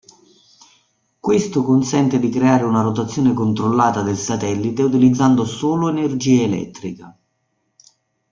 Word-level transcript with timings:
Questo 1.19 1.61
consente 1.63 2.17
di 2.17 2.29
creare 2.29 2.63
una 2.63 2.81
rotazione 2.81 3.35
controllata 3.35 4.01
del 4.01 4.17
satellite 4.17 4.81
utilizzando 4.81 5.45
solo 5.45 5.89
energia 5.89 6.41
elettrica. 6.41 7.15